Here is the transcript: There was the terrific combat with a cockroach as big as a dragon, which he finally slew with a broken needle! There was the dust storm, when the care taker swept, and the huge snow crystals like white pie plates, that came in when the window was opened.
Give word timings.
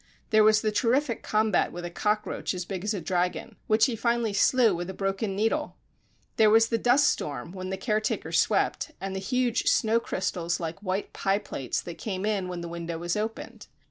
There 0.31 0.43
was 0.43 0.61
the 0.61 0.71
terrific 0.71 1.21
combat 1.21 1.71
with 1.71 1.85
a 1.85 1.91
cockroach 1.91 2.55
as 2.55 2.65
big 2.65 2.83
as 2.83 2.95
a 2.95 2.99
dragon, 2.99 3.57
which 3.67 3.85
he 3.85 3.95
finally 3.95 4.33
slew 4.33 4.73
with 4.73 4.89
a 4.89 4.95
broken 4.95 5.35
needle! 5.35 5.75
There 6.37 6.49
was 6.49 6.69
the 6.69 6.79
dust 6.79 7.07
storm, 7.07 7.51
when 7.51 7.69
the 7.69 7.77
care 7.77 8.01
taker 8.01 8.31
swept, 8.31 8.93
and 8.99 9.15
the 9.15 9.19
huge 9.19 9.65
snow 9.67 9.99
crystals 9.99 10.59
like 10.59 10.81
white 10.81 11.13
pie 11.13 11.37
plates, 11.37 11.81
that 11.81 11.99
came 11.99 12.25
in 12.25 12.47
when 12.47 12.61
the 12.61 12.67
window 12.67 12.97
was 12.97 13.15
opened. 13.15 13.67